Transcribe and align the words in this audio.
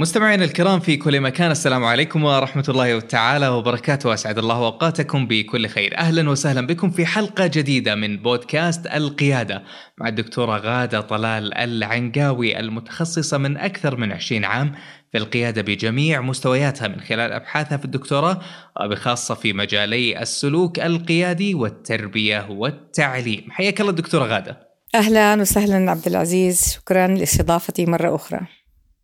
مستمعينا 0.00 0.44
الكرام 0.44 0.80
في 0.80 0.96
كل 0.96 1.20
مكان 1.20 1.50
السلام 1.50 1.84
عليكم 1.84 2.24
ورحمة 2.24 2.64
الله 2.68 3.00
تعالى 3.00 3.48
وبركاته. 3.48 4.14
أسعد 4.14 4.38
الله 4.38 4.56
أوقاتكم 4.56 5.26
بكل 5.26 5.68
خير. 5.68 5.98
أهلا 5.98 6.30
وسهلا 6.30 6.66
بكم 6.66 6.90
في 6.90 7.06
حلقة 7.06 7.46
جديدة 7.46 7.94
من 7.94 8.16
بودكاست 8.16 8.86
القيادة 8.86 9.62
مع 9.98 10.08
الدكتورة 10.08 10.56
غادة 10.56 11.00
طلال 11.00 11.54
العنقاوي 11.54 12.60
المتخصصة 12.60 13.38
من 13.38 13.56
أكثر 13.56 13.96
من 13.96 14.12
20 14.12 14.44
عام 14.44 14.72
في 15.12 15.18
القيادة 15.18 15.62
بجميع 15.62 16.20
مستوياتها 16.20 16.88
من 16.88 17.00
خلال 17.00 17.32
أبحاثها 17.32 17.76
في 17.76 17.84
الدكتوراه 17.84 18.40
وبخاصة 18.84 19.34
في 19.34 19.52
مجالي 19.52 20.22
السلوك 20.22 20.78
القيادي 20.78 21.54
والتربية 21.54 22.46
والتعليم. 22.50 23.50
حياك 23.50 23.80
الله 23.80 23.90
الدكتورة 23.90 24.24
غادة. 24.24 24.70
أهلا 24.94 25.40
وسهلا 25.40 25.90
عبد 25.90 26.06
العزيز. 26.06 26.72
شكرا 26.74 27.06
لاستضافتي 27.06 27.86
مرة 27.86 28.14
أخرى. 28.14 28.59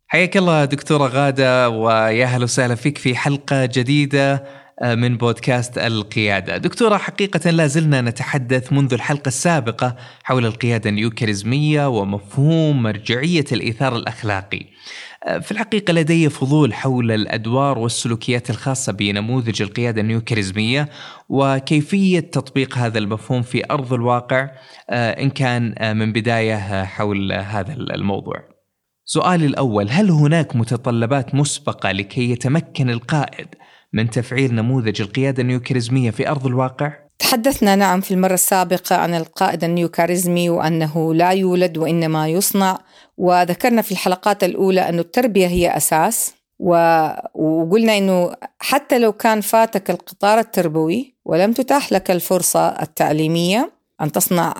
حياك 0.09 0.37
الله 0.37 0.65
دكتورة 0.65 1.07
غادة 1.07 1.69
ويا 1.69 2.25
هلا 2.25 2.43
وسهلا 2.43 2.75
فيك 2.75 2.97
في 2.97 3.15
حلقة 3.15 3.65
جديدة 3.65 4.43
آه، 4.81 4.95
من 4.95 5.17
بودكاست 5.17 5.77
القيادة. 5.77 6.57
دكتورة 6.57 6.97
حقيقة 6.97 7.49
لا 7.49 7.67
زلنا 7.67 8.01
نتحدث 8.01 8.73
منذ 8.73 8.93
الحلقة 8.93 9.27
السابقة 9.27 9.95
حول 10.23 10.45
القيادة 10.45 10.89
النيوكاريزمية 10.89 11.87
ومفهوم 11.87 12.83
مرجعية 12.83 13.45
الإيثار 13.51 13.95
الأخلاقي. 13.95 14.65
آه، 15.23 15.39
في 15.39 15.51
الحقيقة 15.51 15.93
لدي 15.93 16.29
فضول 16.29 16.73
حول 16.73 17.11
الأدوار 17.11 17.79
والسلوكيات 17.79 18.49
الخاصة 18.49 18.93
بنموذج 18.93 19.61
القيادة 19.61 20.01
النيوكاريزمية 20.01 20.89
وكيفية 21.29 22.19
تطبيق 22.19 22.77
هذا 22.77 22.97
المفهوم 22.97 23.41
في 23.41 23.71
أرض 23.71 23.93
الواقع 23.93 24.49
آه، 24.89 25.11
إن 25.11 25.29
كان 25.29 25.97
من 25.97 26.11
بداية 26.13 26.83
حول 26.83 27.33
هذا 27.33 27.73
الموضوع. 27.73 28.56
سؤالي 29.09 29.45
الأول 29.45 29.89
هل 29.89 30.11
هناك 30.11 30.55
متطلبات 30.55 31.35
مسبقة 31.35 31.91
لكي 31.91 32.31
يتمكن 32.31 32.89
القائد 32.89 33.47
من 33.93 34.09
تفعيل 34.09 34.55
نموذج 34.55 35.01
القيادة 35.01 35.41
النيوكاريزمية 35.41 36.11
في 36.11 36.29
أرض 36.29 36.45
الواقع؟ 36.45 36.93
تحدثنا 37.19 37.75
نعم 37.75 38.01
في 38.01 38.13
المرة 38.13 38.33
السابقة 38.33 38.95
عن 38.95 39.13
القائد 39.13 39.63
النيوكاريزمي 39.63 40.49
وأنه 40.49 41.13
لا 41.13 41.31
يولد 41.31 41.77
وإنما 41.77 42.27
يصنع 42.27 42.79
وذكرنا 43.17 43.81
في 43.81 43.91
الحلقات 43.91 44.43
الأولى 44.43 44.89
أن 44.89 44.99
التربية 44.99 45.47
هي 45.47 45.77
أساس 45.77 46.33
وقلنا 46.59 47.97
أنه 47.97 48.33
حتى 48.59 48.99
لو 48.99 49.13
كان 49.13 49.41
فاتك 49.41 49.89
القطار 49.89 50.39
التربوي 50.39 51.15
ولم 51.25 51.53
تتاح 51.53 51.91
لك 51.91 52.11
الفرصة 52.11 52.67
التعليمية 52.67 53.76
أن 54.01 54.11
تصنع 54.11 54.53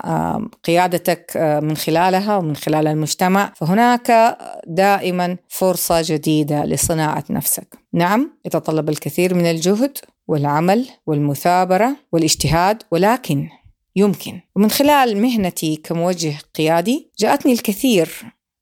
قيادتك 0.64 1.38
من 1.64 1.78
خلالها 1.78 2.38
ومن 2.38 2.56
خلال 2.56 2.88
المجتمع. 2.88 3.54
فهناك 3.56 4.38
دائما 4.68 5.38
فرصة 5.48 6.02
جديدة 6.06 6.66
لصناعة 6.66 7.24
نفسك. 7.30 7.80
نعم 7.94 8.32
يتطلب 8.46 8.90
الكثير 8.90 9.34
من 9.34 9.46
الجهد 9.46 9.98
والعمل 10.28 10.88
والمثابرة 11.08 11.96
والاجتهاد 12.12 12.84
ولكن 12.92 13.50
يمكن. 13.96 14.42
ومن 14.56 14.70
خلال 14.70 15.22
مهنتي 15.22 15.76
كموجه 15.76 16.34
قيادي 16.56 17.12
جاءتني 17.20 17.54
الكثير 17.54 18.10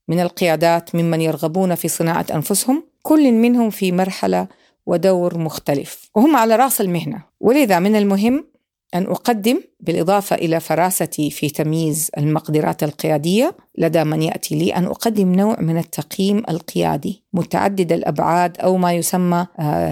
من 0.08 0.20
القيادات 0.20 0.95
ممن 0.95 1.22
يرغبون 1.22 1.76
في 1.76 1.88
صناعة 1.88 2.26
أنفسهم 2.34 2.83
كل 3.02 3.32
منهم 3.32 3.70
في 3.70 3.92
مرحلة 3.92 4.48
ودور 4.86 5.38
مختلف. 5.38 6.10
وهم 6.16 6.36
على 6.36 6.55
رأس 6.55 6.82
المهنة. 6.82 7.23
ولذا 7.39 7.80
من 7.80 7.95
المهم 7.95 8.45
أن 8.94 9.04
أقدم 9.04 9.60
بالإضافة 9.80 10.36
إلى 10.36 10.60
فراستي 10.60 11.32
في 11.32 11.50
تمييز 11.50 12.12
المقدرات 12.18 12.84
القيادية 12.84 13.58
لدى 13.78 14.04
من 14.04 14.22
يأتي 14.22 14.56
لي 14.56 14.76
أن 14.76 14.86
أقدم 14.86 15.32
نوع 15.32 15.62
من 15.62 15.78
التقييم 15.78 16.44
القيادي 16.50 17.23
متعدد 17.34 17.92
الأبعاد 17.92 18.58
أو 18.58 18.78
ما 18.78 18.94
يسمى 18.94 19.48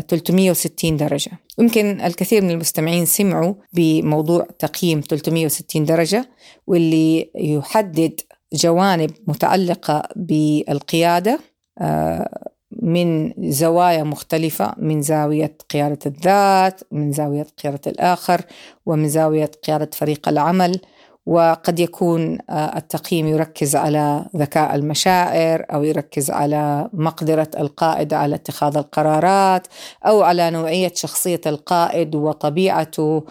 360 0.08 0.94
آه، 0.94 0.98
درجة. 0.98 1.32
يمكن 1.60 2.02
الكثير 2.02 2.42
من 2.42 2.52
المستمعين 2.52 3.06
سمعوا 3.06 3.54
بموضوع 3.74 4.48
تقييم 4.60 5.02
360 5.10 5.86
درجة 5.86 6.30
واللي 6.68 7.32
يحدد 7.36 8.22
جوانب 8.54 9.12
متعلقة 9.28 10.04
بالقيادة 10.16 11.40
آه، 11.80 12.43
من 12.84 13.34
زوايا 13.52 14.04
مختلفة 14.04 14.76
من 14.78 15.02
زاوية 15.02 15.58
قيادة 15.70 16.00
الذات 16.06 16.82
من 16.92 17.12
زاوية 17.12 17.48
قيادة 17.64 17.92
الآخر 17.92 18.42
ومن 18.86 19.10
زاوية 19.10 19.52
قيادة 19.68 19.90
فريق 19.94 20.30
العمل. 20.30 20.80
وقد 21.26 21.80
يكون 21.80 22.38
آه، 22.50 22.78
التقييم 22.78 23.28
يركز 23.28 23.76
على 23.76 24.26
ذكاء 24.36 24.76
المشاعر 24.76 25.66
أو 25.74 25.84
يركز 25.84 26.32
على 26.32 26.90
مقدرة 26.94 27.48
القائد 27.60 28.14
على 28.14 28.36
اتخاذ 28.36 28.78
القرارات 28.78 29.68
أو 30.06 30.22
على 30.22 30.52
نوعية 30.52 30.92
شخصية 30.96 31.42
القائد 31.46 32.16
وطبيعته 32.16 33.24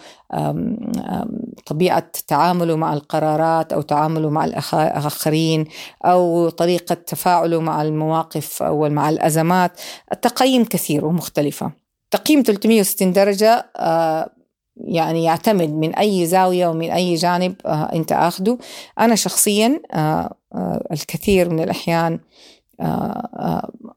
طبيعة 1.67 2.11
تعامله 2.27 2.77
مع 2.77 2.93
القرارات 2.93 3.73
أو 3.73 3.81
تعامله 3.81 4.31
مع 4.31 4.45
الاخرين 4.45 5.65
أو 6.05 6.49
طريقة 6.49 6.95
تفاعله 6.95 7.61
مع 7.61 7.83
المواقف 7.83 8.63
أو 8.63 8.89
مع 8.89 9.09
الأزمات. 9.09 9.81
التقييم 10.13 10.65
كثير 10.65 11.05
ومختلفة. 11.05 11.73
تقييم 12.11 12.43
360 12.43 13.13
درجة 13.13 13.67
آه، 13.77 14.31
يعني 14.77 15.25
يعتمد 15.25 15.71
من 15.71 15.95
أي 15.95 16.27
زاوية 16.27 16.67
ومن 16.67 16.91
أي 16.91 17.15
جانب 17.15 17.55
آه، 17.67 17.93
أنت 17.93 18.13
أخده. 18.13 18.59
أنا 18.99 19.15
شخصيا 19.15 19.81
آه، 19.93 20.35
آه، 20.55 20.87
الكثير 20.93 21.51
من 21.51 21.61
الأحيان 21.61 22.21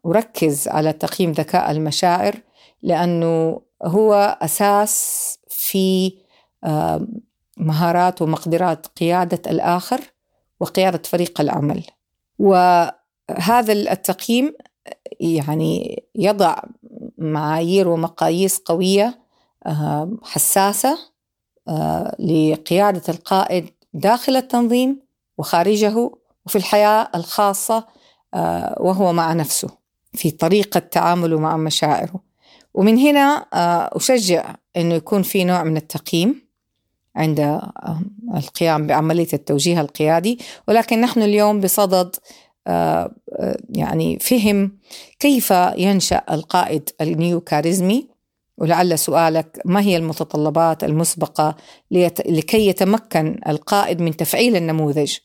أركز 0.05 0.67
على 0.67 0.93
تقييم 0.93 1.31
ذكاء 1.31 1.71
المشاعر 1.71 2.35
لأنه 2.83 3.61
هو 3.83 4.37
أساس 4.41 5.39
في 5.47 6.13
مهارات 7.57 8.21
ومقدرات 8.21 8.87
قيادة 8.87 9.51
الآخر 9.51 10.01
وقيادة 10.59 11.01
فريق 11.05 11.41
العمل. 11.41 11.83
وهذا 12.39 13.73
التقييم 13.73 14.53
يعني 15.19 16.03
يضع 16.15 16.55
معايير 17.17 17.87
ومقاييس 17.87 18.59
قوية 18.59 19.24
حساسة 20.23 20.97
آه، 21.67 22.15
لقيادة 22.19 23.01
القائد 23.09 23.69
داخل 23.93 24.35
التنظيم 24.35 24.99
وخارجه 25.37 26.11
وفي 26.45 26.55
الحياة 26.55 27.09
الخاصة 27.15 27.87
آه، 28.33 28.75
وهو 28.79 29.13
مع 29.13 29.33
نفسه 29.33 29.69
في 30.13 30.31
طريقة 30.31 30.79
تعامله 30.79 31.39
مع 31.39 31.57
مشاعره. 31.57 32.19
ومن 32.73 32.97
هنا 32.97 33.45
آه، 33.53 33.89
أشجع 33.97 34.55
أنه 34.77 34.95
يكون 34.95 35.21
في 35.21 35.43
نوع 35.43 35.63
من 35.63 35.77
التقييم 35.77 36.45
عند 37.15 37.61
القيام 38.35 38.87
بعملية 38.87 39.27
التوجيه 39.33 39.81
القيادي. 39.81 40.39
ولكن 40.67 41.01
نحن 41.01 41.21
اليوم 41.21 41.59
بصدد 41.59 42.15
يعني 43.69 44.19
فهم 44.19 44.77
كيف 45.19 45.53
ينشأ 45.77 46.21
القائد 46.31 46.89
النيو 47.01 47.41
كاريزمي 47.41 48.14
ولعل 48.57 48.99
سؤالك 48.99 49.61
ما 49.65 49.81
هي 49.81 49.97
المتطلبات 49.97 50.83
المسبقة 50.83 51.55
لكي 52.25 52.67
يتمكن 52.67 53.39
القائد 53.47 54.01
من 54.01 54.17
تفعيل 54.17 54.55
النموذج؟ 54.55 55.17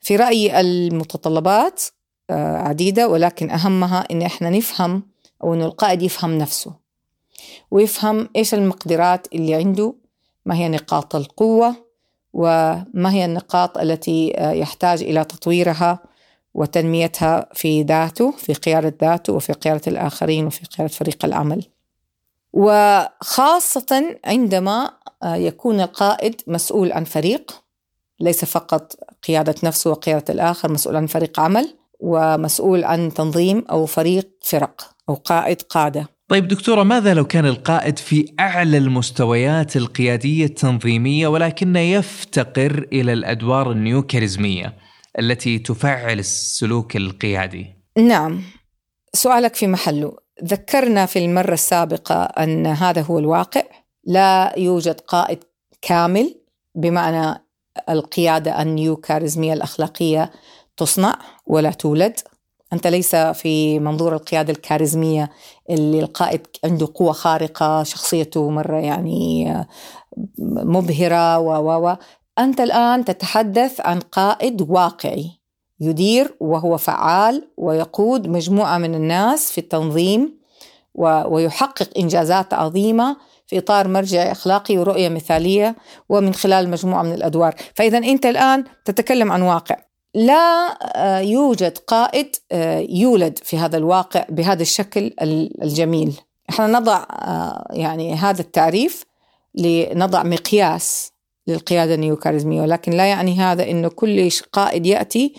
في 0.00 0.16
رأيي 0.16 0.60
المتطلبات 0.60 1.82
آه، 2.30 2.56
عديدة 2.56 3.08
ولكن 3.08 3.50
أهمها 3.50 4.04
إن 4.10 4.22
إحنا 4.22 4.50
نفهم 4.50 5.02
أو 5.44 5.54
إنه 5.54 5.64
القائد 5.64 6.02
يفهم 6.02 6.38
نفسه 6.38 6.74
ويفهم 7.70 8.28
إيش 8.36 8.54
المقدرات 8.54 9.26
اللي 9.34 9.54
عنده 9.54 9.94
ما 10.46 10.54
هي 10.54 10.68
نقاط 10.68 11.16
القوة 11.16 11.76
وما 12.32 13.12
هي 13.12 13.24
النقاط 13.24 13.78
التي 13.78 14.32
آه، 14.36 14.52
يحتاج 14.52 15.02
إلى 15.02 15.24
تطويرها 15.24 15.98
وتنميتها 16.54 17.48
في 17.54 17.82
ذاته 17.82 18.30
في 18.30 18.52
قيادة 18.52 18.94
ذاته 19.00 19.32
وفي 19.32 19.52
قيادة 19.52 19.82
الآخرين 19.86 20.46
وفي 20.46 20.66
قيادة 20.66 20.92
فريق 20.92 21.24
العمل. 21.24 21.64
وخاصة 22.56 24.18
عندما 24.24 24.90
آه، 25.22 25.36
يكون 25.36 25.80
القائد 25.80 26.40
مسؤول 26.46 26.92
عن 26.92 27.04
فريق 27.04 27.62
ليس 28.20 28.44
فقط 28.44 28.92
قيادة 29.28 29.54
نفسه 29.62 29.90
وقيادة 29.90 30.34
الآخر 30.34 30.72
مسؤول 30.72 30.96
عن 30.96 31.06
فريق 31.06 31.40
عمل 31.40 31.74
ومسؤول 32.00 32.84
عن 32.84 33.14
تنظيم 33.14 33.64
أو 33.70 33.86
فريق 33.86 34.28
فرق 34.42 34.90
أو 35.08 35.14
قائد 35.14 35.62
قادة. 35.62 36.08
طيب 36.28 36.48
دكتورة 36.48 36.82
ماذا 36.82 37.14
لو 37.14 37.24
كان 37.24 37.46
القائد 37.46 37.98
في 37.98 38.34
أعلى 38.40 38.78
المستويات 38.78 39.76
القيادية 39.76 40.44
التنظيمية 40.44 41.26
ولكنه 41.28 41.80
يفتقر 41.80 42.88
إلى 42.92 43.12
الأدوار 43.12 43.72
النيوكاريزمية 43.72 44.76
التي 45.18 45.58
تفعل 45.58 46.18
السلوك 46.18 46.96
القيادي؟ 46.96 47.66
نعم. 47.98 48.42
سؤالك 49.14 49.54
في 49.54 49.66
محله. 49.66 50.25
ذكرنا 50.44 51.06
في 51.06 51.18
المرة 51.18 51.52
السابقة 51.52 52.22
أن 52.22 52.66
هذا 52.66 53.02
هو 53.02 53.18
الواقع. 53.18 53.62
لا 54.04 54.54
يوجد 54.56 55.00
قائد 55.00 55.44
كامل 55.82 56.34
بمعنى 56.74 57.44
القيادة 57.88 58.62
النيوكاريزمية 58.62 59.52
الأخلاقية 59.52 60.30
تصنع 60.76 61.18
ولا 61.46 61.70
تولد. 61.70 62.18
أنت 62.72 62.86
ليس 62.86 63.16
في 63.16 63.78
منظور 63.78 64.14
القيادة 64.14 64.52
الكاريزمية 64.52 65.30
اللي 65.70 66.00
القائد 66.00 66.46
عنده 66.64 66.88
قوة 66.94 67.12
خارقة 67.12 67.82
شخصيته 67.82 68.50
مرة 68.50 68.78
يعني 68.78 69.54
مبهرة 70.48 71.38
و 71.38 71.88
و. 71.88 71.96
أنت 72.38 72.60
الآن 72.60 73.04
تتحدث 73.04 73.80
عن 73.80 74.00
قائد 74.00 74.70
واقعي. 74.70 75.30
يدير 75.80 76.34
وهو 76.40 76.76
فعال 76.76 77.48
ويقود 77.56 78.28
مجموعة 78.28 78.78
من 78.78 78.94
الناس 78.94 79.52
في 79.52 79.58
التنظيم 79.58 80.36
ويحقق 80.94 81.88
إنجازات 81.98 82.54
عظيمة 82.54 83.16
في 83.46 83.58
إطار 83.58 83.88
مرجعي 83.88 84.32
أخلاقي 84.32 84.78
ورؤية 84.78 85.08
مثالية 85.08 85.76
ومن 86.08 86.34
خلال 86.34 86.70
مجموعة 86.70 87.02
من 87.02 87.12
الأدوار. 87.12 87.54
فإذا 87.74 87.98
أنت 87.98 88.26
الآن 88.26 88.64
تتكلم 88.84 89.32
عن 89.32 89.42
واقع. 89.42 89.76
لا 90.14 90.78
آه، 90.96 91.18
يوجد 91.18 91.78
قائد 91.78 92.36
آه، 92.52 92.78
يولد 92.78 93.38
في 93.38 93.58
هذا 93.58 93.76
الواقع 93.76 94.24
بهذا 94.28 94.62
الشكل 94.62 95.14
الجميل. 95.62 96.20
إحنا 96.50 96.66
نضع 96.66 97.04
آه، 97.10 97.68
يعني 97.70 98.14
هذا 98.14 98.40
التعريف 98.40 99.04
لنضع 99.54 100.22
مقياس 100.22 101.12
للقيادة 101.46 101.94
النيوكاريزمية 101.94 102.62
ولكن 102.62 102.92
لا 102.92 103.06
يعني 103.06 103.38
هذا 103.38 103.70
أنه 103.70 103.88
كل 103.88 104.30
قائد 104.52 104.86
يأتي 104.86 105.34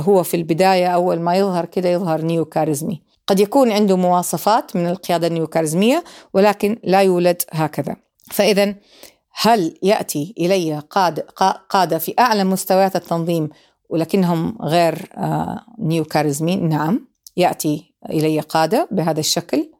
هو 0.00 0.22
في 0.22 0.36
البداية 0.36 0.86
أول 0.86 1.20
ما 1.20 1.34
يظهر 1.34 1.64
كده 1.64 1.88
يظهر 1.88 2.20
نيوكاريزمي. 2.22 3.02
قد 3.26 3.40
يكون 3.40 3.72
عنده 3.72 3.96
مواصفات 3.96 4.76
من 4.76 4.86
القيادة 4.86 5.26
النيوكاريزمية 5.26 6.04
ولكن 6.34 6.78
لا 6.84 7.02
يولد 7.02 7.42
هكذا. 7.52 7.96
فإذا 8.30 8.74
هل 9.34 9.78
يأتي 9.82 10.34
إلي 10.38 10.82
قادة, 10.90 11.26
قادة 11.68 11.98
في 11.98 12.14
أعلى 12.18 12.44
مستويات 12.44 12.96
التنظيم 12.96 13.48
ولكنهم 13.88 14.58
غير 14.62 15.08
آه، 15.16 15.60
نيو 15.78 16.04
كاريزمين 16.04 16.68
نعم. 16.68 17.08
يأتي 17.36 17.94
إلي 18.10 18.40
قادة 18.40 18.88
بهذا 18.90 19.20
الشكل. 19.20 19.70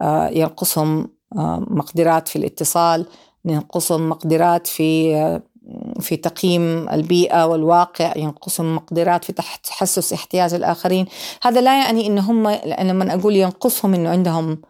آه، 0.00 0.28
ينقصهم 0.28 1.08
آه، 1.36 1.66
مقدرات 1.70 2.28
في 2.28 2.36
الاتصال 2.36 3.06
ينقصهم 3.44 4.08
مقدرات 4.08 4.66
في 4.66 5.40
في 6.00 6.16
تقييم 6.16 6.88
البيئة 6.88 7.46
والواقع 7.46 8.12
ينقصهم 8.16 8.76
مقدرات 8.76 9.24
في 9.24 9.32
تحسس 9.62 10.12
احتياج 10.12 10.54
الآخرين. 10.54 11.06
هذا 11.42 11.60
لا 11.60 11.84
يعني 11.84 12.06
إن 12.06 12.18
هم 12.18 12.48
لما 12.80 13.14
أقول 13.14 13.36
ينقصهم 13.36 13.94
إنه 13.94 14.10
عندهم 14.10 14.62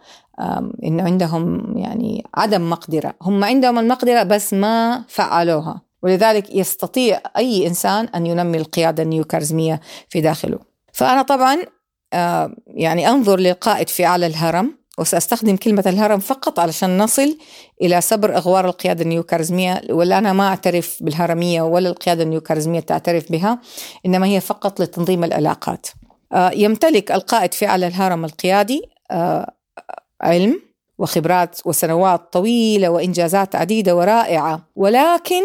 إنه 0.84 1.02
عندهم 1.02 1.74
يعني 1.78 2.24
عدم 2.34 2.70
مقدرة. 2.70 3.14
هم 3.22 3.44
عندهم 3.44 3.78
المقدرة 3.78 4.22
بس 4.22 4.54
ما 4.54 5.04
فعلوها. 5.08 5.80
ولذلك 6.02 6.54
يستطيع 6.54 7.20
أي 7.36 7.66
إنسان 7.66 8.04
أن 8.04 8.26
ينمي 8.26 8.58
القيادة 8.58 9.02
النيوكارزمية 9.02 9.80
في 10.08 10.20
داخله. 10.20 10.58
فأنا 10.92 11.22
طبعا 11.22 11.56
يعني 12.66 13.08
أنظر 13.08 13.38
للقائد 13.38 13.88
في 13.88 14.06
أعلى 14.06 14.26
الهرم. 14.26 14.81
وسأستخدم 14.98 15.56
كلمة 15.56 15.84
الهرم 15.86 16.18
فقط 16.18 16.58
علشان 16.58 16.98
نصل 16.98 17.38
إلى 17.82 18.00
سبر 18.00 18.36
أغوار 18.36 18.68
القيادة 18.68 19.02
النيوكارزمية 19.02 19.82
ولا 19.90 20.18
أنا 20.18 20.32
ما 20.32 20.48
أعترف 20.48 20.98
بالهرمية 21.00 21.62
ولا 21.62 21.88
القيادة 21.88 22.22
النيوكارزمية 22.22 22.80
تعترف 22.80 23.32
بها 23.32 23.60
إنما 24.06 24.26
هي 24.26 24.40
فقط 24.40 24.80
لتنظيم 24.80 25.24
العلاقات. 25.24 25.86
آه، 26.32 26.50
يمتلك 26.54 27.12
القائد 27.12 27.54
في 27.54 27.66
أعلى 27.66 27.86
الهرم 27.86 28.24
القيادي 28.24 28.82
آه، 29.10 29.54
علم 30.20 30.60
وخبرات 30.98 31.60
وسنوات 31.64 32.32
طويلة 32.32 32.88
وإنجازات 32.88 33.56
عديدة 33.56 33.96
ورائعة 33.96 34.68
ولكن 34.76 35.42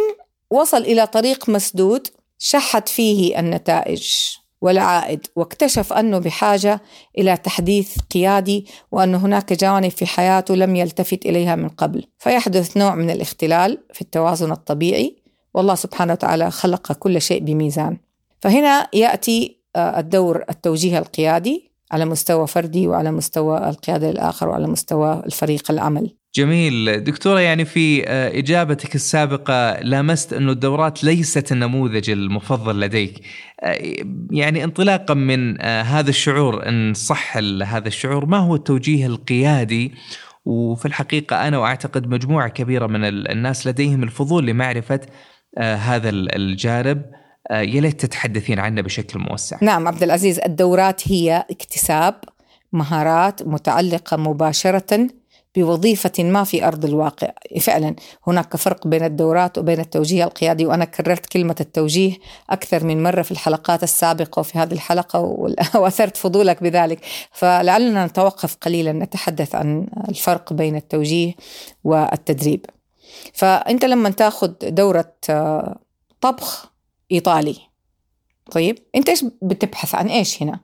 وصل 0.51 0.77
إلى 0.77 1.07
طريق 1.07 1.49
مسدود 1.49 2.07
شحت 2.39 2.89
فيه 2.89 3.39
النتائج. 3.39 4.13
والعائد. 4.61 5.27
واكتشف 5.35 5.93
أنه 5.93 6.19
بحاجة 6.19 6.81
إلى 7.17 7.37
تحديث 7.37 7.97
قيادي 8.11 8.65
وأن 8.91 9.15
هناك 9.15 9.53
جوانب 9.53 9.91
في 9.91 10.05
حياته 10.05 10.55
لم 10.55 10.75
يلتفت 10.75 11.25
إليها 11.25 11.55
من 11.55 11.69
قبل. 11.69 12.03
فيحدث 12.17 12.77
نوع 12.77 12.95
من 12.95 13.09
الاختلال 13.09 13.77
في 13.93 14.01
التوازن 14.01 14.51
الطبيعي. 14.51 15.17
والله 15.53 15.75
سبحانه 15.75 16.13
وتعالى 16.13 16.51
خلق 16.51 16.91
كل 16.91 17.21
شيء 17.21 17.43
بميزان. 17.43 17.97
فهنا 18.41 18.87
يأتي 18.93 19.57
آه، 19.75 19.99
الدور 19.99 20.43
التوجيه 20.49 20.97
القيادي 20.97 21.71
على 21.91 22.05
مستوى 22.05 22.47
فردي 22.47 22.87
وعلى 22.87 23.11
مستوى 23.11 23.69
القيادة 23.69 24.09
الآخر 24.09 24.49
وعلى 24.49 24.67
مستوى 24.67 25.21
الفريق 25.25 25.71
العمل. 25.71 26.16
جميل. 26.35 27.03
دكتورة 27.03 27.39
يعني 27.39 27.65
في 27.65 28.03
آه، 28.07 28.39
إجابتك 28.39 28.95
السابقة 28.95 29.79
لامست 29.79 30.33
أنه 30.33 30.51
الدورات 30.51 31.03
ليست 31.03 31.51
النموذج 31.51 32.09
المفضل 32.09 32.79
لديك. 32.79 33.21
آه، 33.63 33.79
يعني 34.31 34.63
انطلاقا 34.63 35.13
من 35.13 35.61
آه، 35.61 35.81
هذا 35.81 36.09
الشعور 36.09 36.67
إن 36.69 36.93
صح 36.93 37.37
هذا 37.37 37.87
الشعور 37.87 38.25
ما 38.25 38.37
هو 38.37 38.55
التوجيه 38.55 39.05
القيادي؟ 39.05 39.91
وفي 40.45 40.85
الحقيقة 40.85 41.47
أنا 41.47 41.57
وأعتقد 41.57 42.07
مجموعة 42.07 42.49
كبيرة 42.49 42.87
من 42.87 43.03
الناس 43.03 43.67
لديهم 43.67 44.03
الفضول 44.03 44.45
لمعرفة 44.45 44.99
هذا 45.59 46.09
الجانب. 46.09 47.01
يا 47.51 47.81
ليت 47.81 48.01
تتحدثين 48.01 48.59
عنه 48.59 48.81
بشكل 48.81 49.19
موسع. 49.19 49.57
نعم 49.61 49.87
عبد 49.87 50.03
العزيز 50.03 50.39
الدورات 50.39 51.11
هي 51.11 51.45
اكتساب 51.51 52.15
مهارات 52.73 53.47
متعلقة 53.47 54.17
مباشرة 54.17 55.07
بوظيفة 55.57 56.23
ما 56.23 56.43
في 56.43 56.67
أرض 56.67 56.85
الواقع. 56.85 57.31
فعلا 57.59 57.95
هناك 58.27 58.55
فرق 58.55 58.87
بين 58.87 59.03
الدورات 59.03 59.57
وبين 59.57 59.79
التوجيه 59.79 60.23
القيادي 60.23 60.65
وأنا 60.65 60.85
كررت 60.85 61.25
كلمة 61.25 61.55
التوجيه 61.61 62.13
أكثر 62.49 62.83
من 62.83 63.03
مرة 63.03 63.21
في 63.21 63.31
الحلقات 63.31 63.83
السابقة 63.83 64.39
وفي 64.39 64.57
هذه 64.57 64.73
الحلقة 64.73 65.19
وأثرت 65.81 66.17
فضولك 66.17 66.63
بذلك. 66.63 66.99
فلعلنا 67.31 68.05
نتوقف 68.05 68.55
قليلا 68.61 68.91
نتحدث 68.91 69.55
عن 69.55 69.87
الفرق 70.09 70.53
بين 70.53 70.75
التوجيه 70.75 71.35
والتدريب. 71.83 72.65
فأنت 73.33 73.85
لما 73.85 74.09
تأخذ 74.09 74.51
دورة 74.63 75.13
آه، 75.29 75.79
طبخ 76.21 76.71
إيطالي 77.11 77.55
طيب 78.51 78.77
أنت 78.95 79.09
إيش 79.09 79.25
بتبحث 79.41 79.95
عن 79.95 80.07
إيش 80.07 80.43
هنا؟ 80.43 80.59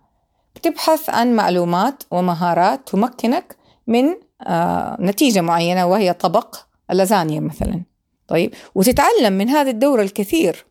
بتبحث 0.56 1.10
عن 1.10 1.36
معلومات 1.36 2.04
ومهارات 2.12 2.90
تمكنك 2.90 3.56
من 3.88 4.16
نتيجة 5.00 5.42
معينة 5.42 5.86
وهي 5.86 6.14
طبق 6.14 6.56
اللازانيا 6.92 7.40
مثلا. 7.40 7.84
طيب 8.28 8.54
وتتعلم 8.76 9.34
من 9.34 9.50
هذه 9.50 9.70
الدورة 9.70 10.02
الكثير. 10.02 10.66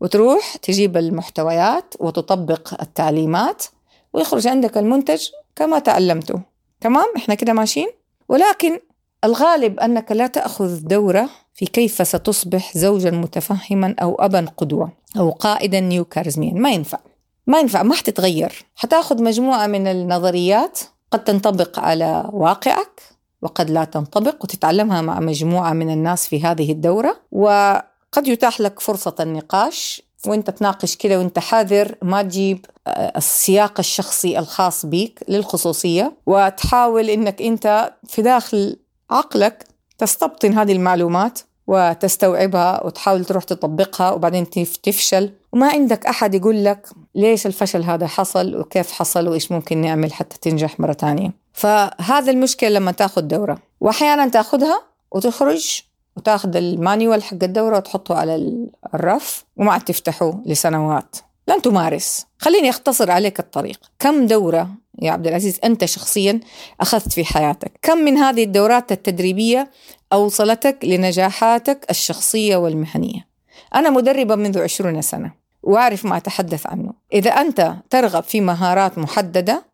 وتروح 0.00 0.56
تجيب 0.56 0.96
المحتويات 0.96 1.94
وتطبق 2.00 2.80
التعليمات 2.82 3.64
ويخرج 4.12 4.46
عندك 4.46 4.78
المنتج 4.78 5.28
كما 5.56 5.78
تعلمته. 5.78 6.40
تمام؟ 6.80 7.06
إحنا 7.16 7.34
كده 7.34 7.52
ماشيين؟ 7.52 7.88
ولكن 8.28 8.80
الغالب 9.24 9.80
أنك 9.80 10.12
لا 10.12 10.26
تأخذ 10.26 10.80
دورة 10.80 11.28
في 11.54 11.66
كيف 11.66 12.08
ستصبح 12.08 12.76
زوجا 12.76 13.10
متفهما 13.10 13.94
أو 14.02 14.14
ابا 14.14 14.46
قدوة 14.56 14.92
أو 15.16 15.30
قائدا 15.30 15.80
نيوكارزميا. 15.80 16.52
ما 16.52 16.70
ينفع. 16.70 16.98
ما 17.46 17.60
ينفع 17.60 17.82
ما 17.82 17.94
حتتغير. 17.94 18.64
حتأخذ 18.74 19.22
مجموعة 19.22 19.66
من 19.66 19.86
النظريات 19.86 20.80
قد 21.10 21.24
تنطبق 21.24 21.78
على 21.78 22.30
واقعك 22.32 23.02
وقد 23.42 23.70
لا 23.70 23.84
تنطبق 23.84 24.44
وتتعلمها 24.44 25.02
مع 25.02 25.20
مجموعة 25.20 25.72
من 25.72 25.90
الناس 25.90 26.26
في 26.26 26.42
هذه 26.42 26.72
الدورة. 26.72 27.16
وقد 27.32 28.26
يتاح 28.28 28.60
لك 28.60 28.80
فرصة 28.80 29.14
النقاش 29.20 30.02
وانت 30.26 30.50
تناقش 30.50 30.96
كده 30.96 31.18
وانت 31.18 31.38
حذر 31.38 31.94
ما 32.02 32.22
تجيب 32.22 32.66
آه، 32.86 33.12
السياق 33.16 33.74
الشخصي 33.78 34.38
الخاص 34.38 34.86
بيك 34.86 35.20
للخصوصية. 35.28 36.12
وتحاول 36.26 37.10
إنك 37.10 37.42
أنت 37.42 37.94
في 38.08 38.22
داخل 38.22 38.76
عقلك 39.10 39.66
تستبطن 39.98 40.52
هذه 40.52 40.72
المعلومات 40.72 41.38
وتستوعبها 41.66 42.86
وتحاول 42.86 43.24
تروح 43.24 43.44
تطبقها 43.44 44.10
وبعدين 44.10 44.50
تفشل. 44.82 45.30
وما 45.52 45.68
عندك 45.68 46.06
أحد 46.06 46.34
يقول 46.34 46.64
لك 46.64 46.88
ليش 47.14 47.46
الفشل 47.46 47.82
هذا 47.82 48.06
حصل 48.06 48.56
وكيف 48.56 48.92
حصل 48.92 49.28
وإيش 49.28 49.52
ممكن 49.52 49.78
نعمل 49.78 50.12
حتى 50.12 50.38
تنجح 50.38 50.80
مرة 50.80 50.92
تانية. 50.92 51.32
فهذا 51.52 52.30
المشكلة 52.30 52.68
لما 52.70 52.92
تأخذ 52.92 53.22
دورة. 53.22 53.58
وأحيانا 53.80 54.28
تأخذها 54.28 54.82
وتخرج 55.12 55.82
وتأخذ 56.16 56.56
المانيوال 56.56 57.22
حق 57.22 57.42
الدورة 57.42 57.76
وتحطه 57.76 58.14
على 58.14 58.66
الرف 58.94 59.44
وما 59.56 59.72
عاد 59.72 59.80
تفتحه 59.80 60.40
لسنوات. 60.46 61.16
لن 61.48 61.62
تمارس. 61.62 62.26
خليني 62.38 62.70
أختصر 62.70 63.10
عليك 63.10 63.40
الطريق. 63.40 63.80
كم 63.98 64.26
دورة 64.26 64.68
يا 65.02 65.10
عبد 65.10 65.26
العزيز 65.26 65.60
أنت 65.64 65.84
شخصيا 65.84 66.40
أخذت 66.80 67.12
في 67.12 67.24
حياتك. 67.24 67.72
كم 67.82 67.98
من 67.98 68.16
هذه 68.16 68.44
الدورات 68.44 68.92
التدريبية 68.92 69.70
أوصلتك 70.12 70.78
لنجاحاتك 70.84 71.86
الشخصية 71.90 72.56
والمهنية؟ 72.56 73.26
أنا 73.74 73.90
مدربة 73.90 74.34
منذ 74.34 74.58
عشرون 74.58 75.02
سنة 75.02 75.32
وأعرف 75.62 76.04
ما 76.04 76.16
أتحدث 76.16 76.66
عنه. 76.66 76.92
إذا 77.12 77.30
أنت 77.30 77.74
ترغب 77.90 78.22
في 78.22 78.40
مهارات 78.40 78.98
محددة 78.98 79.64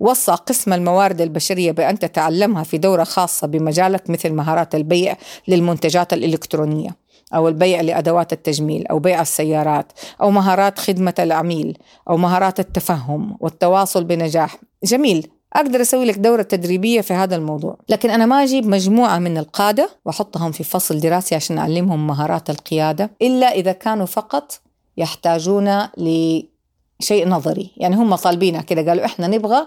وصى 0.00 0.32
قسم 0.32 0.72
الموارد 0.72 1.20
البشرية 1.20 1.72
بأن 1.72 1.98
تتعلمها 1.98 2.62
في 2.62 2.78
دورة 2.78 3.04
خاصة 3.04 3.46
بمجالك 3.46 4.10
مثل 4.10 4.32
مهارات 4.32 4.74
البيع 4.74 5.16
للمنتجات 5.48 6.12
الإلكترونية. 6.12 7.01
أو 7.34 7.48
البيع 7.48 7.80
لأدوات 7.80 8.32
التجميل 8.32 8.86
أو 8.86 8.98
بيع 8.98 9.20
السيارات 9.20 9.92
أو 10.20 10.30
مهارات 10.30 10.78
خدمة 10.78 11.14
العميل 11.18 11.78
أو 12.10 12.16
مهارات 12.16 12.60
التفهم 12.60 13.36
والتواصل 13.40 14.04
بنجاح. 14.04 14.56
جميل 14.84 15.28
أقدر 15.52 15.80
أسوي 15.80 16.04
لك 16.04 16.18
دورة 16.18 16.42
تدريبية 16.42 17.00
في 17.00 17.14
هذا 17.14 17.36
الموضوع. 17.36 17.76
لكن 17.88 18.10
أنا 18.10 18.26
ما 18.26 18.42
أجيب 18.42 18.66
مجموعة 18.66 19.18
من 19.18 19.38
القادة 19.38 19.90
وأحطهم 20.04 20.52
في 20.52 20.64
فصل 20.64 21.00
دراسي 21.00 21.34
عشان 21.34 21.58
أعلمهم 21.58 22.06
مهارات 22.06 22.50
القيادة 22.50 23.10
إلا 23.22 23.46
إذا 23.46 23.72
كانوا 23.72 24.06
فقط 24.06 24.60
يحتاجون 24.96 25.78
لشيء 25.96 27.28
نظري. 27.28 27.70
يعني 27.76 27.96
هم 27.96 28.14
طالبينها 28.14 28.62
كده 28.62 28.90
قالوا 28.90 29.04
إحنا 29.04 29.26
نبغى 29.26 29.66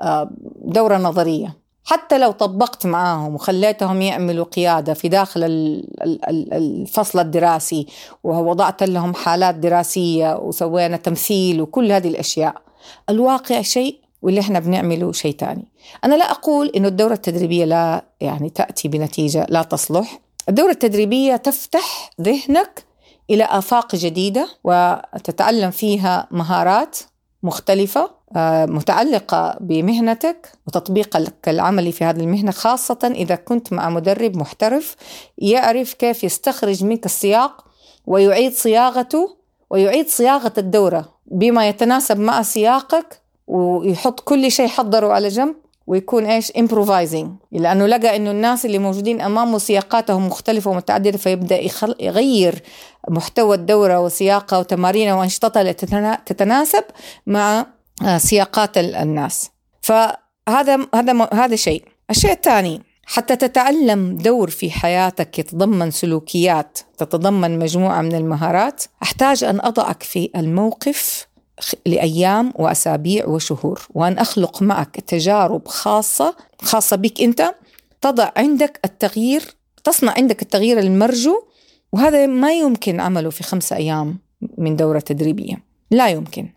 آه، 0.00 0.30
دورة 0.64 0.96
نظرية. 0.96 1.61
حتى 1.84 2.18
لو 2.18 2.30
طبقت 2.30 2.86
معاهم 2.86 3.34
وخليتهم 3.34 4.02
يعملوا 4.02 4.44
قيادة 4.44 4.94
في 4.94 5.08
داخل 5.08 5.40
الفصل 6.52 7.18
الدراسي 7.18 7.86
ووضعت 8.24 8.82
لهم 8.82 9.14
حالات 9.14 9.54
دراسية 9.54 10.36
وسوينا 10.36 10.96
تمثيل 10.96 11.60
وكل 11.60 11.92
هذه 11.92 12.08
الأشياء 12.08 12.54
الواقع 13.10 13.62
شيء 13.62 13.98
واللي 14.22 14.40
إحنا 14.40 14.58
بنعمله 14.58 15.12
شيء 15.12 15.34
تاني. 15.34 15.64
أنا 16.04 16.14
لا 16.14 16.30
أقول 16.30 16.68
إنه 16.76 16.88
الدورة 16.88 17.12
التدريبية 17.12 17.64
لا 17.64 18.04
يعني 18.20 18.50
تأتي 18.50 18.88
بنتيجة 18.88 19.46
لا 19.48 19.62
تصلح. 19.62 20.20
الدورة 20.48 20.70
التدريبية 20.70 21.36
تفتح 21.36 22.10
ذهنك 22.20 22.84
إلى 23.30 23.44
آفاق 23.44 23.96
جديدة 23.96 24.48
وتتعلم 24.64 25.70
فيها 25.70 26.28
مهارات 26.30 26.98
مختلفة 27.42 28.10
آه، 28.36 28.66
متعلقة 28.66 29.56
بمهنتك 29.60 30.52
وتطبيقك 30.66 31.48
العملي 31.48 31.92
في 31.92 32.04
هذه 32.04 32.20
المهنة 32.20 32.50
خاصة 32.50 33.12
إذا 33.14 33.34
كنت 33.34 33.72
مع 33.72 33.90
مدرب 33.90 34.36
محترف 34.36 34.96
يعرف 35.38 35.94
كيف 35.94 36.24
يستخرج 36.24 36.84
منك 36.84 37.06
السياق 37.06 37.64
ويعيد 38.06 38.52
صياغته 38.52 39.36
ويعيد 39.70 40.08
صياغة 40.08 40.52
الدورة 40.58 41.08
بما 41.26 41.68
يتناسب 41.68 42.18
مع 42.18 42.42
سياقك 42.42 43.20
ويحط 43.46 44.20
كل 44.20 44.50
شيء 44.52 44.68
حضره 44.68 45.12
على 45.12 45.28
جنب. 45.28 45.54
ويكون 45.86 46.26
إيش؟ 46.26 46.50
امبروفايزنج 46.50 47.30
لأنه 47.52 47.86
لقى 47.86 48.16
إنه 48.16 48.30
الناس 48.30 48.66
اللي 48.66 48.78
موجودين 48.78 49.20
امامه 49.20 49.58
سياقاتهم 49.58 50.26
مختلفة 50.26 50.70
ومتعددة 50.70 51.18
فيبدأ 51.18 51.60
يغير 52.00 52.62
محتوى 53.08 53.56
الدورة 53.56 54.00
وسياقها 54.00 54.58
وتمارينها 54.58 55.14
وانشطتها 55.14 55.72
تتناسب 56.26 56.84
مع 57.26 57.66
آه، 58.02 58.18
سياقات 58.18 58.78
الناس. 58.78 59.50
فهذا 59.80 60.86
هذا 60.94 61.28
هذا 61.32 61.56
شيء. 61.56 61.84
الشيء 62.10 62.32
الثاني 62.32 62.82
حتى 63.06 63.36
تتعلم 63.36 64.16
دور 64.16 64.50
في 64.50 64.70
حياتك 64.70 65.38
يتضمن 65.38 65.90
سلوكيات 65.90 66.78
تتضمن 66.98 67.58
مجموعة 67.58 68.00
من 68.02 68.14
المهارات 68.14 68.84
أحتاج 69.02 69.44
أن 69.44 69.60
أضعك 69.60 70.02
في 70.02 70.30
الموقف 70.36 71.26
لأيام 71.86 72.52
وأسابيع 72.56 73.26
وشهور 73.26 73.86
وأن 73.94 74.18
أخلق 74.18 74.62
معك 74.62 75.00
تجارب 75.00 75.68
خاصة 75.68 76.36
خاصة 76.62 76.96
بك 76.96 77.20
أنت 77.20 77.54
تضع 78.00 78.30
عندك 78.36 78.80
التغيير 78.84 79.54
تصنع 79.84 80.14
عندك 80.16 80.42
التغيير 80.42 80.78
المرجو 80.78 81.42
وهذا 81.92 82.26
ما 82.26 82.52
يمكن 82.52 83.00
عمله 83.00 83.30
في 83.30 83.42
خمسة 83.42 83.76
أيام 83.76 84.18
من 84.58 84.76
دورة 84.76 84.98
تدريبية. 84.98 85.64
لا 85.90 86.08
يمكن. 86.08 86.48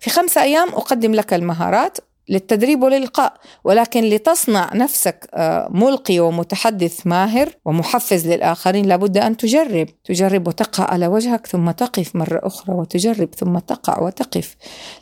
في 0.00 0.10
خمسة 0.10 0.42
أيام 0.42 0.68
أقدم 0.68 1.14
لك 1.14 1.34
المهارات 1.34 1.98
للتدريب 2.30 2.82
وللقاء 2.82 3.32
ولكن 3.64 4.04
لتصنع 4.04 4.70
نفسك 4.74 5.28
آه، 5.34 5.68
ملقي 5.70 6.20
ومتحدث 6.20 7.06
ماهر 7.06 7.56
ومحفز 7.64 8.28
للآخرين 8.28 8.86
لابد 8.86 9.18
أن 9.18 9.36
تجرب. 9.36 9.88
تجرب 10.04 10.48
وتقع 10.48 10.84
على 10.84 11.06
وجهك 11.06 11.46
ثم 11.46 11.70
تقف 11.70 12.16
مرة 12.16 12.40
أخرى 12.42 12.74
وتجرب 12.74 13.34
ثم 13.34 13.58
تقع 13.58 14.02
وتقف. 14.02 14.56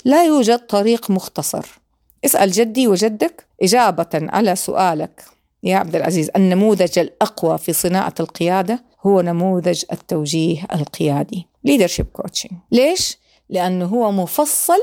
لا 0.04 0.25
يوجد 0.25 0.58
طريق 0.58 1.11
مختصر. 1.11 1.80
اسأل 2.25 2.50
جدي 2.50 2.88
وجدك 2.88 3.47
إجابة 3.62 4.08
على 4.14 4.56
سؤالك. 4.56 5.25
يا 5.62 5.76
عبد 5.76 5.97
العزيز 5.97 6.30
النموذج 6.37 6.99
الأقوى 6.99 7.58
في 7.58 7.73
صناعة 7.73 8.14
القيادة 8.20 8.85
هو 9.06 9.20
نموذج 9.20 9.85
التوجيه 9.92 10.66
القيادي. 10.75 11.47
Leadership 11.68 12.23
coaching. 12.23 12.54
ليش؟ 12.73 13.18
لأنه 13.50 13.87
هو 13.87 14.12
مفصل 14.12 14.78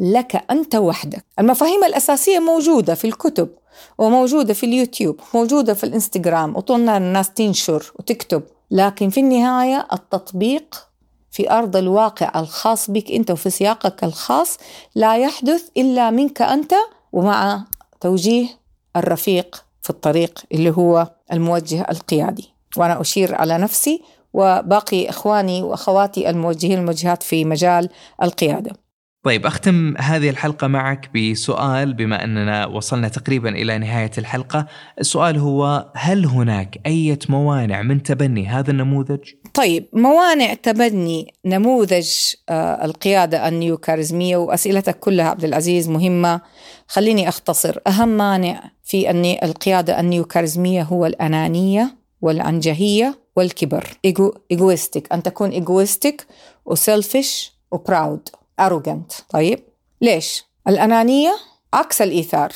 لك 0.00 0.44
أنت 0.50 0.74
وحدك. 0.74 1.24
المفاهيم 1.38 1.84
الأساسية 1.84 2.38
موجودة 2.38 2.94
في 2.94 3.04
الكتب 3.06 3.48
وموجودة 3.98 4.54
في 4.54 4.66
اليوتيوب 4.66 5.20
موجودة 5.34 5.74
في 5.74 5.84
الإنستغرام 5.84 6.56
وطولنا 6.56 6.96
الناس 6.96 7.30
تنشر 7.30 7.92
وتكتب. 7.98 8.42
لكن 8.70 9.10
في 9.10 9.20
النهاية 9.20 9.88
التطبيق 9.92 10.88
في 11.30 11.50
أرض 11.50 11.76
الواقع 11.76 12.40
الخاص 12.40 12.90
بك 12.90 13.10
أنت 13.10 13.30
وفي 13.30 13.50
سياقك 13.50 14.04
الخاص 14.04 14.58
لا 14.94 15.16
يحدث 15.16 15.68
إلا 15.76 16.10
منك 16.10 16.42
أنت 16.42 16.74
ومع 17.12 17.64
توجيه 18.00 18.46
الرفيق 18.96 19.64
في 19.82 19.90
الطريق 19.90 20.38
اللي 20.52 20.70
هو 20.70 21.10
الموجه 21.32 21.86
القيادي. 21.90 22.54
وأنا 22.76 23.00
أشير 23.00 23.34
على 23.34 23.58
نفسي 23.58 24.02
وباقي 24.32 25.08
إخواني 25.08 25.62
وأخواتي 25.62 26.30
الموجهين 26.30 26.78
الموجهات 26.78 27.22
في 27.22 27.44
مجال 27.44 27.88
القيادة. 28.22 28.72
طيب 29.22 29.46
أختم 29.46 29.94
هذه 29.98 30.30
الحلقة 30.30 30.66
معك 30.66 31.10
بسؤال 31.14 31.94
بما 31.94 32.24
أننا 32.24 32.66
وصلنا 32.66 33.08
تقريبا 33.08 33.48
إلى 33.48 33.78
نهاية 33.78 34.10
الحلقة، 34.18 34.66
السؤال 35.00 35.38
هو 35.38 35.92
هل 35.94 36.26
هناك 36.26 36.80
أي 36.86 37.18
موانع 37.28 37.82
من 37.82 38.02
تبني 38.02 38.46
هذا 38.46 38.70
النموذج؟ 38.70 39.20
طيب 39.54 39.88
موانع 39.92 40.54
تبني 40.54 41.34
نموذج 41.44 42.10
آه، 42.48 42.84
القيادة 42.84 43.48
ال 43.48 43.55
neo 43.55 43.76
كاريزميه 43.76 44.36
وأسئلتك 44.36 44.98
كلها 44.98 45.28
عبد 45.28 45.44
العزيز 45.44 45.88
مهمة، 45.88 46.40
خليني 46.88 47.28
أختصر، 47.28 47.78
أهم 47.86 48.08
مانع 48.08 48.70
في 48.84 49.10
أن 49.10 49.24
القيادة 49.24 50.00
ال 50.00 50.06
neo 50.06 50.24
كاريزميه 50.24 50.82
هو 50.82 51.06
الأنانية 51.06 51.96
والعنجهيه 52.20 53.18
والكبر، 53.36 53.86
ego 54.04 54.32
egoistic، 54.50 55.12
أن 55.12 55.22
تكون 55.22 55.50
egoistic 55.50 56.26
و 56.64 56.75
selfish 56.75 57.52
و 57.70 57.80
proud 57.80 58.28
arrogant. 58.68 59.22
طيب 59.30 59.64
ليش؟ 60.00 60.44
الأنانية 60.68 61.36
عكس 61.74 62.02
الإيثار 62.02 62.52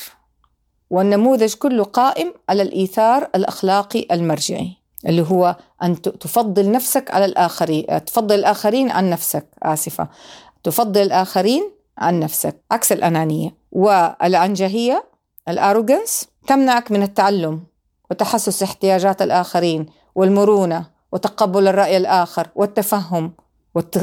والنموذج 0.89 1.53
كله 1.53 1.83
قائم 1.83 2.33
على 2.49 2.61
الإيثار 2.61 3.29
الأخلاقي 3.35 4.07
المرجعي 4.11 4.77
اللي 5.07 5.21
هو 5.21 5.55
أن 5.83 6.01
تفضل 6.01 6.71
نفسك 6.71 7.11
على 7.11 7.25
الآخرين 7.25 8.05
تفضل 8.05 8.35
الآخرين 8.35 8.91
عن 8.91 9.09
نفسك 9.09 9.45
آسفة. 9.63 10.07
تفضل 10.63 11.01
الآخرين 11.01 11.71
عن 11.97 12.19
نفسك 12.19 12.55
عكس 12.71 12.91
الأنانية. 12.91 13.55
والعنجهية 13.71 15.05
الأروغنس 15.49 16.27
تمنعك 16.47 16.91
من 16.91 17.03
التعلم 17.03 17.63
وتحسس 18.11 18.63
احتياجات 18.63 19.21
الآخرين 19.21 19.85
والمرونة 20.15 20.85
وتقبل 21.11 21.67
الرأي 21.67 21.97
الآخر 21.97 22.47
والتفهم. 22.55 23.31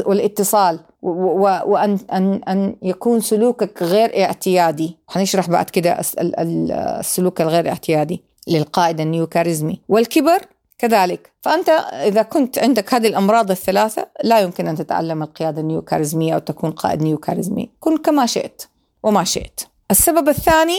والاتصال 0.07 0.81
وأن 1.02 1.99
أن 2.12 2.41
أن 2.49 2.76
يكون 2.83 3.21
سلوكك 3.21 3.83
غير 3.83 4.25
اعتيادي. 4.25 4.99
حنشرح 5.09 5.50
بعد 5.50 5.71
كده 5.71 6.00
السلوك 6.19 7.41
الغير 7.41 7.69
اعتيادي 7.69 8.23
للقائد 8.49 9.00
ال 9.00 9.07
neo 9.07 9.26
كاريزمي 9.26 9.81
والكبر 9.88 10.47
كذلك. 10.79 11.33
فأنت 11.41 11.69
إذا 11.93 12.23
كنت 12.23 12.59
عندك 12.59 12.95
هذه 12.95 13.07
الأمراض 13.07 13.50
الثلاثة 13.50 14.07
لا 14.25 14.41
يمكن 14.41 14.69
أن 14.69 14.76
تتعلم 14.76 15.23
القيادة 15.23 15.61
ال 15.61 15.66
neo 15.66 15.82
كاريزمية 15.83 16.35
أو 16.35 16.38
تكون 16.38 16.71
قائد 16.71 17.02
neo 17.02 17.18
كاريزمي 17.19 17.71
كن 17.81 17.97
كما 17.97 18.26
شئت 18.26 18.62
وما 19.02 19.25
شئت. 19.25 19.61
السبب 19.91 20.29
الثاني 20.29 20.79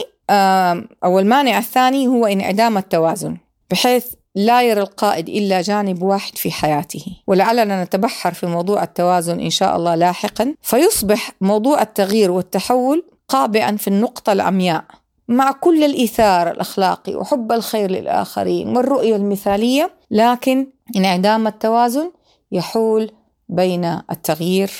أو 1.04 1.18
المانع 1.18 1.58
الثاني 1.58 2.06
هو 2.06 2.26
انعدام 2.26 2.78
التوازن. 2.78 3.36
بحيث 3.70 4.06
لا 4.34 4.62
يرى 4.62 4.80
القائد 4.80 5.28
إلا 5.28 5.60
جانب 5.60 6.02
واحد 6.02 6.38
في 6.38 6.50
حياته. 6.50 7.04
ولعلنا 7.26 7.84
نتبحر 7.84 8.34
في 8.34 8.46
موضوع 8.46 8.82
التوازن 8.82 9.40
إن 9.40 9.50
شاء 9.50 9.76
الله 9.76 9.94
لاحقا. 9.94 10.54
فيصبح 10.62 11.30
موضوع 11.40 11.82
التغيير 11.82 12.30
والتحول 12.30 13.04
قابعا 13.28 13.76
في 13.76 13.88
النقطة 13.88 14.32
العمياء 14.32 14.84
مع 15.28 15.52
كل 15.52 15.84
الإيثار 15.84 16.50
الأخلاقي 16.50 17.14
وحب 17.14 17.52
الخير 17.52 17.90
للآخرين 17.90 18.76
والرؤية 18.76 19.16
المثالية. 19.16 19.90
لكن 20.10 20.66
انعدام 20.96 21.46
التوازن 21.46 22.12
يحول 22.52 23.10
بين 23.48 23.84
التغيير 23.84 24.70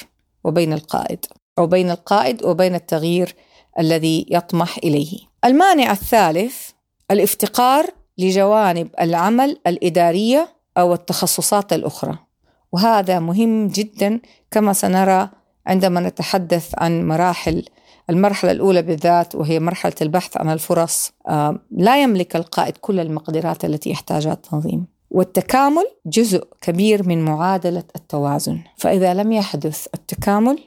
وبين 0.45 0.73
القائد 0.73 1.27
أو 1.59 1.67
بين 1.67 1.91
القائد 1.91 2.45
وبين 2.45 2.75
التغيير 2.75 3.35
الذي 3.79 4.27
يطمح 4.31 4.79
إليه. 4.79 5.19
المانع 5.45 5.93
الثالث 5.93 6.71
الافتقار 7.11 7.87
لجوانب 8.19 8.89
العمل 9.01 9.59
الإدارية 9.67 10.49
أو 10.79 10.95
التخصصات 10.95 11.73
الأخرى. 11.73 12.19
وهذا 12.73 13.19
مهم 13.19 13.69
جدا 13.69 14.21
كما 14.51 14.73
سنرى 14.73 15.29
عندما 15.67 16.01
نتحدث 16.01 16.71
عن 16.79 17.09
مراحل 17.09 17.65
المرحلة 18.11 18.51
الأولى 18.51 18.83
بالذات 18.83 19.35
وهي 19.35 19.61
مرحلة 19.61 19.95
البحث 20.03 20.37
عن 20.37 20.51
الفرص 20.51 21.13
لا 21.71 22.03
يملك 22.03 22.37
القائد 22.37 22.77
كل 22.77 23.01
المقدرات 23.01 23.65
التي 23.65 23.91
يحتاجها 23.91 24.33
التنظيم. 24.33 24.87
والتكامل 25.11 25.85
جزء 26.07 26.45
كبير 26.61 27.09
من 27.09 27.25
معادلة 27.25 27.85
التوازن. 27.97 28.59
فإذا 28.77 29.15
لم 29.15 29.33
يحدث 29.33 29.87
التكامل 29.95 30.59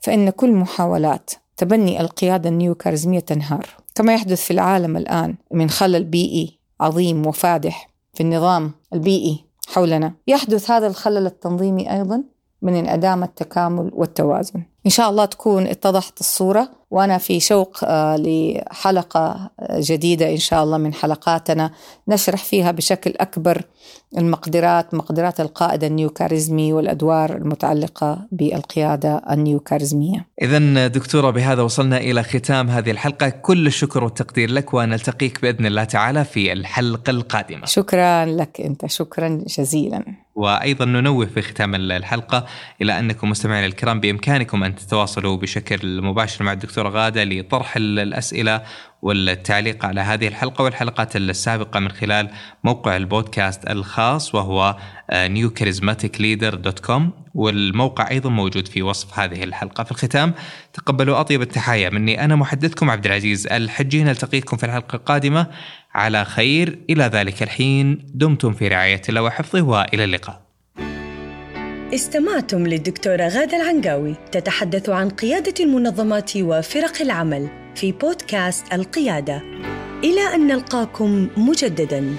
فإن 0.00 0.30
كل 0.30 0.52
محاولات 0.52 1.30
تبني 1.56 2.00
القيادة 2.00 2.48
النيوكاريزمية 2.48 3.20
تنهار. 3.20 3.66
كما 3.94 4.14
يحدث 4.14 4.42
في 4.42 4.50
العالم 4.50 4.96
الآن 4.96 5.34
من 5.50 5.70
خلل 5.70 6.04
بيئي 6.04 6.57
عظيم 6.80 7.26
وفادح 7.26 7.90
في 8.14 8.22
النظام 8.22 8.72
البيئي 8.92 9.44
حولنا. 9.68 10.14
يحدث 10.26 10.70
هذا 10.70 10.86
الخلل 10.86 11.26
التنظيمي 11.26 11.92
أيضا 11.92 12.22
من 12.62 12.74
انعدام 12.74 13.22
التكامل 13.22 13.90
والتوازن. 13.94 14.62
إن 14.86 14.90
شاء 14.90 15.10
الله 15.10 15.24
تكون 15.24 15.66
اتضحت 15.66 16.20
الصورة. 16.20 16.70
وأنا 16.90 17.18
في 17.18 17.40
شوق 17.40 17.78
آه، 17.84 18.16
لحلقة 18.16 19.50
جديدة 19.72 20.30
إن 20.30 20.36
شاء 20.36 20.64
الله 20.64 20.78
من 20.78 20.94
حلقاتنا 20.94 21.70
نشرح 22.08 22.44
فيها 22.44 22.70
بشكل 22.70 23.14
أكبر 23.16 23.62
المقدرات 24.18 24.94
مقدرات 24.94 25.40
القائد 25.40 25.84
النيوكاريزمي 25.84 26.72
والأدوار 26.72 27.36
المتعلقة 27.36 28.26
بالقيادة 28.32 29.22
النيوكاريزمية. 29.30 30.26
إذا 30.42 30.86
دكتورة 30.86 31.30
بهذا 31.30 31.62
وصلنا 31.62 31.98
إلى 31.98 32.22
ختام 32.22 32.70
هذه 32.70 32.90
الحلقة. 32.90 33.28
كل 33.28 33.66
الشكر 33.66 34.04
والتقدير 34.04 34.50
لك 34.50 34.74
ونلتقيك 34.74 35.42
بإذن 35.42 35.66
الله 35.66 35.84
تعالى 35.84 36.24
في 36.24 36.52
الحلقة 36.52 37.10
القادمة. 37.10 37.66
شكرا 37.66 38.24
لك 38.24 38.60
أنت 38.60 38.86
شكرا 38.86 39.44
جزيلا. 39.58 40.04
وأيضا 40.34 40.84
ننوه 40.84 41.26
في 41.26 41.42
ختام 41.42 41.74
الحلقة 41.74 42.46
إلى 42.82 42.98
أنكم 42.98 43.30
مستمعينا 43.30 43.66
الكرام 43.66 44.00
بإمكانكم 44.00 44.64
أن 44.64 44.74
تتواصلوا 44.74 45.36
بشكل 45.36 46.02
مباشر 46.02 46.44
مع 46.44 46.52
الدكتورة 46.78 47.04
غادة 47.04 47.24
لطرح 47.24 47.76
الأسئلة 47.76 48.62
والتعليق 49.02 49.84
على 49.84 50.00
هذه 50.00 50.28
الحلقة 50.28 50.64
والحلقات 50.64 51.16
السابقة 51.16 51.80
من 51.80 51.90
خلال 51.90 52.30
موقع 52.64 52.96
البودكاست 52.96 53.70
الخاص 53.70 54.34
وهو 54.34 54.76
newcharismaticleader.com 55.12 57.02
والموقع 57.34 58.10
أيضا 58.10 58.30
موجود 58.30 58.68
في 58.68 58.82
وصف 58.82 59.18
هذه 59.18 59.44
الحلقة. 59.44 59.84
في 59.84 59.90
الختام 59.90 60.34
تقبلوا 60.72 61.20
أطيب 61.20 61.42
التحايا 61.42 61.90
مني 61.90 62.24
أنا 62.24 62.36
محدثكم 62.36 62.90
عبد 62.90 63.06
العزيز 63.06 63.46
الحجي. 63.46 64.04
نلتقيكم 64.04 64.56
في 64.56 64.66
الحلقة 64.66 64.96
القادمة. 64.96 65.46
على 65.94 66.24
خير. 66.24 66.78
إلى 66.90 67.04
ذلك 67.04 67.42
الحين 67.42 68.06
دمتم 68.14 68.52
في 68.52 68.68
رعاية 68.68 69.02
الله 69.08 69.22
وحفظه 69.22 69.62
وإلى 69.62 70.04
اللقاء. 70.04 70.47
استمعتم 71.94 72.66
للدكتورة 72.66 73.28
غادة 73.28 73.56
العنقاوي 73.56 74.14
تتحدث 74.32 74.88
عن 74.88 75.08
قيادة 75.08 75.54
المنظمات 75.64 76.36
وفرق 76.36 77.02
العمل 77.02 77.48
في 77.74 77.92
بودكاست 77.92 78.72
القيادة. 78.72 79.42
إلى 80.04 80.34
أن 80.34 80.46
نلقاكم 80.46 81.28
مجدداً. 81.36 82.16